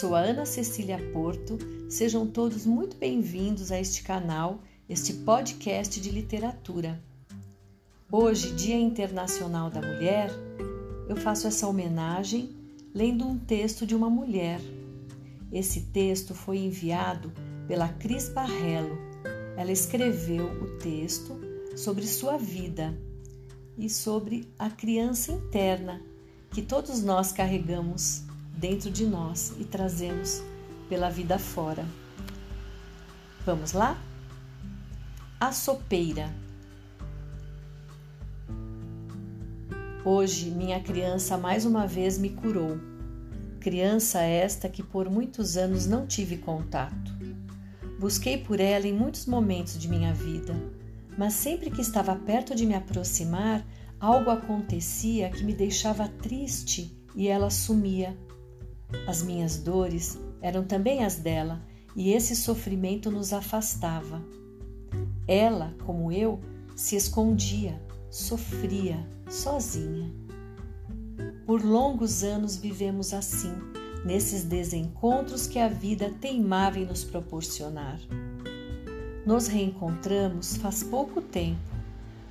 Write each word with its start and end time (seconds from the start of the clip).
sou 0.00 0.14
a 0.14 0.20
Ana 0.20 0.46
Cecília 0.46 0.96
Porto. 1.12 1.58
Sejam 1.86 2.26
todos 2.26 2.64
muito 2.64 2.96
bem-vindos 2.96 3.70
a 3.70 3.78
este 3.78 4.02
canal, 4.02 4.62
este 4.88 5.12
podcast 5.12 6.00
de 6.00 6.10
literatura. 6.10 6.98
Hoje, 8.10 8.50
Dia 8.54 8.78
Internacional 8.78 9.68
da 9.68 9.82
Mulher, 9.82 10.30
eu 11.06 11.16
faço 11.16 11.46
essa 11.46 11.68
homenagem 11.68 12.48
lendo 12.94 13.26
um 13.26 13.38
texto 13.38 13.86
de 13.86 13.94
uma 13.94 14.08
mulher. 14.08 14.58
Esse 15.52 15.82
texto 15.82 16.34
foi 16.34 16.60
enviado 16.60 17.30
pela 17.68 17.90
Cris 17.90 18.30
Barrelo. 18.30 18.96
Ela 19.54 19.70
escreveu 19.70 20.46
o 20.62 20.78
texto 20.78 21.38
sobre 21.76 22.06
sua 22.06 22.38
vida 22.38 22.98
e 23.76 23.90
sobre 23.90 24.48
a 24.58 24.70
criança 24.70 25.30
interna 25.30 26.00
que 26.50 26.62
todos 26.62 27.02
nós 27.02 27.32
carregamos 27.32 28.29
dentro 28.60 28.90
de 28.90 29.06
nós 29.06 29.54
e 29.58 29.64
trazemos 29.64 30.42
pela 30.86 31.08
vida 31.08 31.38
fora. 31.38 31.82
Vamos 33.46 33.72
lá? 33.72 33.98
A 35.40 35.50
sopeira. 35.50 36.30
Hoje 40.04 40.50
minha 40.50 40.78
criança 40.78 41.38
mais 41.38 41.64
uma 41.64 41.86
vez 41.86 42.18
me 42.18 42.28
curou. 42.28 42.78
Criança 43.60 44.20
esta 44.20 44.68
que 44.68 44.82
por 44.82 45.08
muitos 45.08 45.56
anos 45.56 45.86
não 45.86 46.06
tive 46.06 46.36
contato. 46.36 47.18
Busquei 47.98 48.36
por 48.36 48.60
ela 48.60 48.86
em 48.86 48.92
muitos 48.92 49.24
momentos 49.24 49.78
de 49.78 49.88
minha 49.88 50.12
vida, 50.12 50.54
mas 51.16 51.32
sempre 51.32 51.70
que 51.70 51.80
estava 51.80 52.14
perto 52.14 52.54
de 52.54 52.66
me 52.66 52.74
aproximar, 52.74 53.66
algo 53.98 54.30
acontecia 54.30 55.30
que 55.30 55.44
me 55.44 55.54
deixava 55.54 56.08
triste 56.08 56.94
e 57.14 57.26
ela 57.26 57.48
sumia. 57.48 58.14
As 59.06 59.22
minhas 59.22 59.58
dores 59.58 60.18
eram 60.40 60.64
também 60.64 61.04
as 61.04 61.16
dela 61.16 61.60
e 61.94 62.12
esse 62.12 62.34
sofrimento 62.36 63.10
nos 63.10 63.32
afastava. 63.32 64.22
Ela, 65.26 65.74
como 65.84 66.10
eu, 66.10 66.40
se 66.74 66.96
escondia, 66.96 67.80
sofria, 68.10 69.04
sozinha. 69.28 70.10
Por 71.46 71.64
longos 71.64 72.22
anos 72.22 72.56
vivemos 72.56 73.12
assim, 73.12 73.52
nesses 74.04 74.44
desencontros 74.44 75.46
que 75.46 75.58
a 75.58 75.68
vida 75.68 76.12
teimava 76.20 76.78
em 76.78 76.86
nos 76.86 77.04
proporcionar. 77.04 78.00
Nos 79.26 79.46
reencontramos 79.46 80.56
faz 80.56 80.82
pouco 80.82 81.20
tempo. 81.20 81.60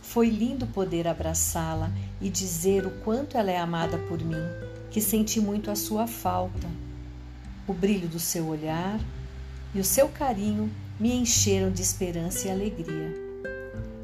Foi 0.00 0.28
lindo 0.28 0.66
poder 0.68 1.08
abraçá-la 1.08 1.90
e 2.20 2.30
dizer 2.30 2.86
o 2.86 2.90
quanto 3.02 3.36
ela 3.36 3.50
é 3.50 3.58
amada 3.58 3.98
por 3.98 4.22
mim 4.22 4.75
que 4.90 5.00
senti 5.00 5.40
muito 5.40 5.70
a 5.70 5.76
sua 5.76 6.06
falta. 6.06 6.68
O 7.66 7.72
brilho 7.72 8.08
do 8.08 8.18
seu 8.18 8.46
olhar 8.46 9.00
e 9.74 9.80
o 9.80 9.84
seu 9.84 10.08
carinho 10.08 10.70
me 10.98 11.12
encheram 11.12 11.70
de 11.70 11.82
esperança 11.82 12.48
e 12.48 12.50
alegria. 12.50 13.14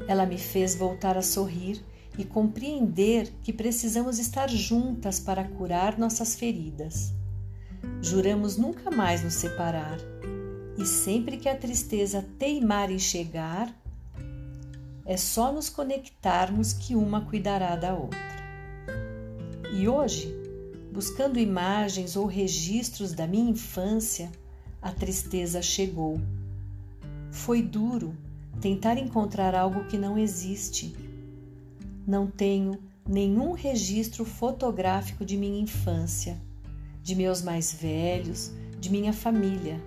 Ela 0.07 0.25
me 0.25 0.37
fez 0.37 0.75
voltar 0.75 1.17
a 1.17 1.21
sorrir 1.21 1.83
e 2.17 2.23
compreender 2.23 3.33
que 3.41 3.51
precisamos 3.51 4.19
estar 4.19 4.49
juntas 4.49 5.19
para 5.19 5.43
curar 5.43 5.97
nossas 5.97 6.35
feridas. 6.35 7.11
Juramos 8.01 8.57
nunca 8.57 8.91
mais 8.91 9.23
nos 9.23 9.33
separar, 9.33 9.97
e 10.77 10.85
sempre 10.85 11.37
que 11.37 11.49
a 11.49 11.55
tristeza 11.55 12.25
teimar 12.37 12.91
em 12.91 12.99
chegar, 12.99 13.73
é 15.05 15.17
só 15.17 15.51
nos 15.51 15.69
conectarmos 15.69 16.71
que 16.73 16.95
uma 16.95 17.21
cuidará 17.21 17.75
da 17.75 17.93
outra. 17.93 18.19
E 19.73 19.87
hoje 19.87 20.42
buscando 20.93 21.39
imagens 21.39 22.15
ou 22.15 22.27
registros 22.27 23.13
da 23.13 23.25
minha 23.25 23.49
infância, 23.49 24.31
a 24.79 24.91
tristeza 24.91 25.59
chegou. 25.59 26.21
Foi 27.31 27.63
duro 27.63 28.15
tentar 28.61 28.99
encontrar 28.99 29.55
algo 29.55 29.85
que 29.85 29.97
não 29.97 30.19
existe. 30.19 30.95
Não 32.05 32.27
tenho 32.27 32.77
nenhum 33.09 33.53
registro 33.53 34.23
fotográfico 34.23 35.25
de 35.25 35.35
minha 35.35 35.59
infância, 35.59 36.37
de 37.01 37.15
meus 37.15 37.41
mais 37.41 37.73
velhos, 37.73 38.51
de 38.79 38.91
minha 38.91 39.11
família. 39.11 39.81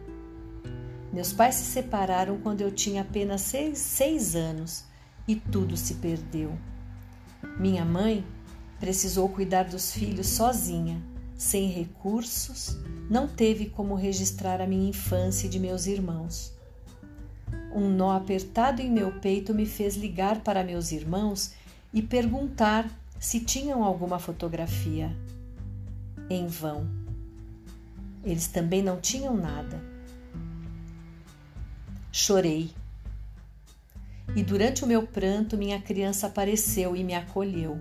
Meus 1.12 1.32
pais 1.32 1.54
se 1.54 1.70
separaram 1.70 2.40
quando 2.40 2.62
eu 2.62 2.70
tinha 2.72 3.02
apenas 3.02 3.42
seis, 3.42 3.78
seis 3.78 4.34
anos 4.34 4.82
e 5.28 5.36
tudo 5.36 5.76
se 5.76 5.94
perdeu. 5.94 6.58
Minha 7.60 7.84
mãe 7.84 8.24
Precisou 8.78 9.28
cuidar 9.30 9.64
dos 9.64 9.92
filhos 9.92 10.26
sozinha, 10.26 11.02
sem 11.34 11.68
recursos, 11.68 12.76
não 13.08 13.26
teve 13.26 13.66
como 13.66 13.94
registrar 13.94 14.60
a 14.60 14.66
minha 14.66 14.90
infância 14.90 15.46
e 15.46 15.50
de 15.50 15.58
meus 15.58 15.86
irmãos. 15.86 16.52
Um 17.74 17.88
nó 17.88 18.14
apertado 18.16 18.82
em 18.82 18.90
meu 18.90 19.12
peito 19.20 19.54
me 19.54 19.64
fez 19.64 19.96
ligar 19.96 20.40
para 20.40 20.64
meus 20.64 20.92
irmãos 20.92 21.52
e 21.92 22.02
perguntar 22.02 22.90
se 23.18 23.40
tinham 23.40 23.82
alguma 23.82 24.18
fotografia. 24.18 25.14
Em 26.28 26.46
vão. 26.46 26.86
Eles 28.24 28.46
também 28.46 28.82
não 28.82 29.00
tinham 29.00 29.36
nada. 29.36 29.80
Chorei. 32.12 32.70
E 34.34 34.42
durante 34.42 34.84
o 34.84 34.86
meu 34.86 35.06
pranto, 35.06 35.56
minha 35.56 35.80
criança 35.80 36.26
apareceu 36.26 36.96
e 36.96 37.04
me 37.04 37.14
acolheu 37.14 37.80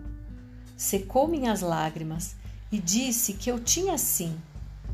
secou 0.75 1.27
minhas 1.27 1.61
lágrimas 1.61 2.35
e 2.71 2.79
disse 2.79 3.33
que 3.33 3.49
eu 3.49 3.59
tinha 3.59 3.97
sim 3.97 4.35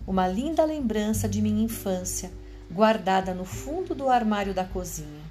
uma 0.06 0.28
linda 0.28 0.64
lembrança 0.64 1.28
de 1.28 1.42
minha 1.42 1.64
infância 1.64 2.32
guardada 2.72 3.34
no 3.34 3.46
fundo 3.46 3.94
do 3.94 4.10
armário 4.10 4.54
da 4.54 4.64
cozinha. 4.64 5.22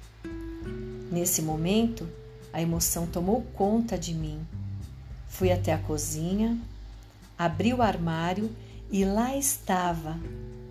Nesse 1.11 1.41
momento, 1.41 2.07
a 2.53 2.61
emoção 2.61 3.05
tomou 3.05 3.41
conta 3.53 3.97
de 3.97 4.13
mim. 4.13 4.39
Fui 5.27 5.51
até 5.51 5.73
a 5.73 5.77
cozinha, 5.77 6.57
abri 7.37 7.73
o 7.73 7.81
armário 7.81 8.49
e 8.91 9.03
lá 9.05 9.35
estava, 9.35 10.19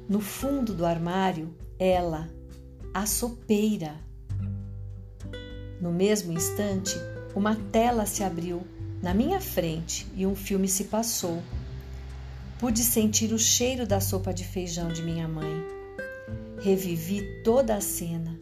no 0.08 0.20
fundo 0.20 0.74
do 0.74 0.86
armário, 0.86 1.54
ela, 1.78 2.28
a 2.92 3.06
sopeira. 3.06 3.94
No 5.80 5.91
mesmo 5.91 6.32
instante, 6.32 6.94
uma 7.34 7.56
tela 7.56 8.06
se 8.06 8.22
abriu 8.22 8.62
na 9.03 9.15
minha 9.15 9.41
frente 9.41 10.06
e 10.15 10.27
um 10.27 10.37
filme 10.37 10.69
se 10.69 10.84
passou. 10.84 11.43
Pude 12.59 12.83
sentir 12.83 13.33
o 13.33 13.38
cheiro 13.38 13.87
da 13.87 14.00
sopa 14.00 14.34
de 14.34 14.44
feijão 14.44 14.88
de 14.88 15.03
minha 15.03 15.27
mãe. 15.27 15.65
Revivi 16.61 17.22
toda 17.43 17.75
a 17.75 17.81
cena. 17.81 18.39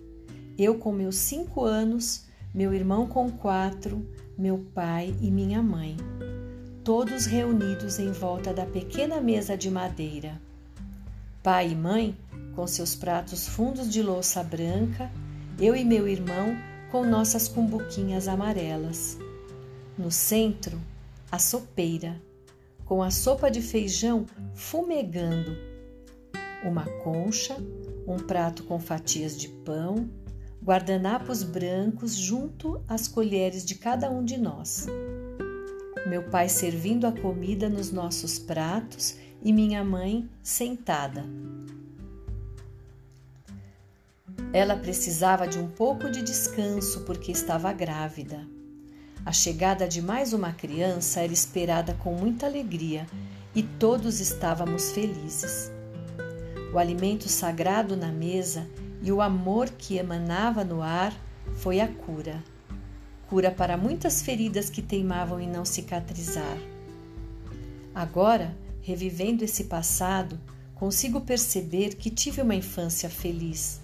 Eu 0.59 0.75
com 0.75 0.91
meus 0.91 1.15
cinco 1.15 1.65
anos, 1.65 2.25
meu 2.53 2.75
irmão 2.75 3.07
com 3.07 3.31
quatro, 3.31 4.05
meu 4.37 4.59
pai 4.75 5.15
e 5.21 5.31
minha 5.31 5.63
mãe. 5.63 5.97
Todos 6.83 7.27
reunidos 7.27 8.01
em 8.01 8.11
volta 8.11 8.53
da 8.53 8.67
pequena 8.67 9.21
mesa 9.21 9.57
de 9.57 9.71
madeira. 9.71 10.41
Pai 11.43 11.71
e 11.71 11.77
mãe 11.77 12.17
com 12.57 12.67
seus 12.67 12.97
pratos 12.97 13.47
fundos 13.47 13.89
de 13.89 14.03
louça 14.03 14.43
branca, 14.43 15.09
eu 15.61 15.77
e 15.77 15.85
meu 15.85 16.09
irmão 16.09 16.57
com 16.91 17.05
nossas 17.05 17.47
cumbuquinhas 17.47 18.27
amarelas. 18.27 19.17
No 19.99 20.13
centro, 20.13 20.81
a 21.29 21.41
sopeira, 21.41 22.23
com 22.85 23.03
a 23.03 23.11
sopa 23.11 23.51
de 23.51 23.61
feijão 23.61 24.27
fumegando, 24.55 25.57
uma 26.63 26.85
concha, 27.03 27.57
um 28.07 28.17
prato 28.17 28.63
com 28.63 28.79
fatias 28.79 29.37
de 29.37 29.49
pão, 29.49 30.09
guardanapos 30.63 31.43
brancos 31.43 32.15
junto 32.15 32.81
às 32.87 33.09
colheres 33.09 33.65
de 33.65 33.75
cada 33.75 34.09
um 34.09 34.25
de 34.25 34.39
nós. 34.39 34.87
Meu 36.06 36.23
pai 36.31 36.49
servindo 36.49 37.05
a 37.05 37.12
comida 37.12 37.69
nos 37.69 37.91
nossos 37.91 38.39
pratos 38.39 39.17
e 39.43 39.53
minha 39.53 39.83
mãe 39.83 40.31
sentada. 40.44 41.25
Ela 44.53 44.77
precisava 44.77 45.49
de 45.49 45.59
um 45.59 45.69
pouco 45.69 46.09
de 46.09 46.23
descanso 46.23 47.01
porque 47.05 47.33
estava 47.33 47.73
grávida. 47.73 48.57
A 49.29 49.33
chegada 49.33 49.87
de 49.87 50.01
mais 50.01 50.33
uma 50.33 50.55
criança 50.55 51.21
era 51.21 51.35
esperada 51.35 51.93
com 51.93 52.15
muita 52.15 52.47
alegria 52.47 53.07
e 53.55 53.63
todos 53.63 54.21
estávamos 54.21 54.91
felizes. 54.93 55.71
O 56.73 56.79
alimento 56.79 57.29
sagrado 57.29 57.95
na 57.95 58.11
mesa 58.11 58.67
e 59.03 59.13
o 59.13 59.21
amor 59.21 59.69
que 59.69 59.99
emanava 59.99 60.65
no 60.65 60.81
ar 60.81 61.13
foi 61.57 61.79
a 61.79 61.87
cura. 61.87 62.43
Cura 63.29 63.51
para 63.51 63.77
muitas 63.77 64.23
feridas 64.23 64.71
que 64.71 64.81
teimavam 64.81 65.39
em 65.39 65.47
não 65.47 65.63
cicatrizar. 65.63 66.57
Agora, 67.95 68.57
revivendo 68.81 69.45
esse 69.45 69.65
passado, 69.65 70.41
consigo 70.75 71.21
perceber 71.21 71.97
que 71.97 72.09
tive 72.09 72.41
uma 72.41 72.55
infância 72.55 73.11
feliz 73.11 73.79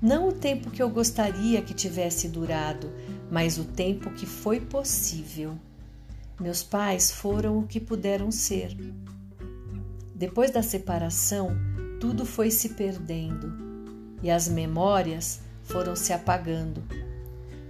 não 0.00 0.28
o 0.28 0.32
tempo 0.32 0.70
que 0.70 0.80
eu 0.80 0.88
gostaria 0.88 1.60
que 1.60 1.74
tivesse 1.74 2.28
durado, 2.28 2.88
mas 3.30 3.58
o 3.58 3.64
tempo 3.64 4.10
que 4.10 4.26
foi 4.26 4.60
possível. 4.60 5.56
Meus 6.40 6.62
pais 6.62 7.10
foram 7.10 7.58
o 7.58 7.66
que 7.66 7.80
puderam 7.80 8.30
ser. 8.30 8.76
Depois 10.14 10.50
da 10.50 10.62
separação, 10.62 11.56
tudo 12.00 12.24
foi 12.24 12.50
se 12.50 12.70
perdendo 12.70 13.52
e 14.22 14.30
as 14.30 14.48
memórias 14.48 15.40
foram 15.64 15.94
se 15.94 16.12
apagando. 16.12 16.82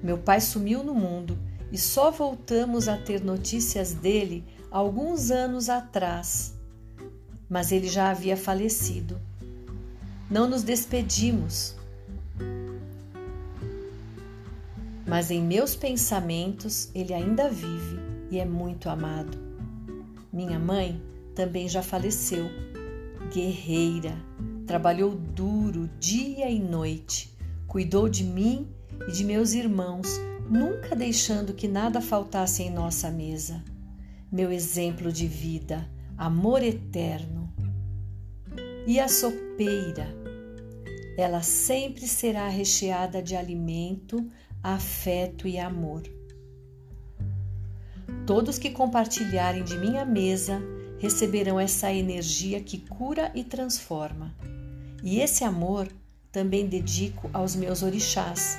Meu 0.03 0.19
pai 0.19 0.41
sumiu 0.41 0.83
no 0.83 0.95
mundo 0.95 1.39
e 1.73 1.79
só 1.79 2.11
voltamos 2.11 2.89
a 2.89 2.97
ter 2.97 3.23
notícias 3.23 3.93
dele 3.93 4.45
alguns 4.71 5.31
anos 5.31 5.69
atrás. 5.69 6.55
Mas 7.49 7.73
ele 7.73 7.89
já 7.89 8.11
havia 8.11 8.37
falecido. 8.37 9.21
Não 10.31 10.49
nos 10.49 10.63
despedimos. 10.63 11.78
Mas 15.09 15.31
em 15.31 15.43
meus 15.43 15.75
pensamentos 15.75 16.91
ele 16.95 17.15
ainda 17.15 17.49
vive 17.49 17.99
e 18.31 18.39
é 18.39 18.45
muito 18.45 18.91
amado. 18.91 19.39
Minha 20.31 20.59
mãe 20.59 21.03
também 21.35 21.67
já 21.67 21.83
faleceu. 21.83 22.45
Guerreira, 23.33 24.15
trabalhou 24.67 25.15
duro 25.15 25.89
dia 25.99 26.51
e 26.51 26.59
noite, 26.59 27.35
cuidou 27.67 28.07
de 28.07 28.23
mim 28.23 28.69
e 29.09 29.13
de 29.13 29.25
meus 29.25 29.55
irmãos, 29.55 30.21
nunca 30.49 30.95
deixando 30.95 31.55
que 31.55 31.67
nada 31.67 32.03
faltasse 32.03 32.63
em 32.63 32.71
nossa 32.71 33.11
mesa. 33.11 33.65
Meu 34.31 34.53
exemplo 34.53 35.11
de 35.11 35.27
vida, 35.27 35.89
amor 36.19 36.63
eterno. 36.63 37.51
E 38.87 39.01
a 39.01 39.09
sopeira, 39.09 40.07
ela 41.17 41.41
sempre 41.43 42.07
será 42.07 42.47
recheada 42.49 43.23
de 43.23 43.35
alimento, 43.35 44.31
afeto 44.63 45.47
e 45.47 45.59
amor. 45.59 46.03
Todos 48.27 48.59
que 48.59 48.71
compartilharem 48.71 49.65
de 49.65 49.77
minha 49.79 50.05
mesa 50.05 50.61
receberão 50.99 51.59
essa 51.59 51.93
energia 51.93 52.61
que 52.61 52.79
cura 52.79 53.31
e 53.35 53.45
transforma. 53.45 54.35
E 55.03 55.21
esse 55.21 55.45
amor 55.45 55.89
também 56.31 56.67
dedico 56.67 57.31
aos 57.33 57.55
meus 57.55 57.83
orixás, 57.83 58.59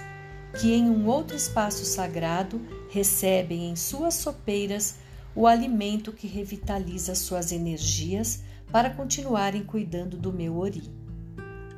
que 0.60 0.74
em 0.74 0.90
um 0.90 1.08
outro 1.08 1.36
espaço 1.36 1.86
sagrado 1.86 2.62
recebem 2.90 3.70
em 3.70 3.76
suas 3.76 4.16
sopeiras 4.16 4.96
o 5.36 5.46
alimento 5.46 6.12
que 6.12 6.28
revitaliza 6.28 7.14
suas 7.14 7.52
energias 7.52 8.42
para 8.72 8.90
continuarem 8.90 9.64
cuidando 9.64 10.18
do 10.18 10.34
meu 10.34 10.58
ori. 10.58 10.84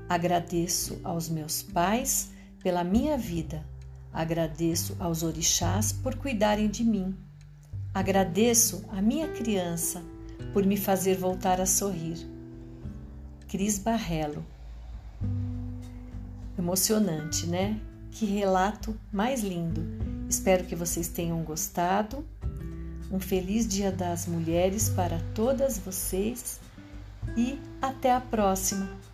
Agradeço 0.07 0.99
aos 1.03 1.29
meus 1.29 1.61
pais 1.61 2.31
pela 2.61 2.83
minha 2.83 3.17
vida, 3.17 3.65
agradeço 4.13 4.95
aos 4.99 5.23
orixás 5.23 5.91
por 5.91 6.15
cuidarem 6.15 6.69
de 6.69 6.83
mim, 6.83 7.15
agradeço 7.93 8.83
à 8.89 9.01
minha 9.01 9.27
criança 9.27 10.01
por 10.53 10.65
me 10.65 10.77
fazer 10.77 11.17
voltar 11.17 11.61
a 11.61 11.65
sorrir. 11.65 12.17
Cris 13.47 13.77
Barrelo. 13.77 14.45
Emocionante, 16.57 17.45
né? 17.47 17.79
Que 18.11 18.25
relato 18.25 18.97
mais 19.11 19.41
lindo. 19.41 19.81
Espero 20.29 20.63
que 20.65 20.75
vocês 20.75 21.07
tenham 21.07 21.41
gostado. 21.43 22.25
Um 23.11 23.19
feliz 23.19 23.67
Dia 23.67 23.91
das 23.91 24.25
Mulheres 24.25 24.89
para 24.89 25.19
todas 25.33 25.77
vocês 25.77 26.59
e 27.35 27.59
até 27.81 28.13
a 28.13 28.21
próxima! 28.21 29.10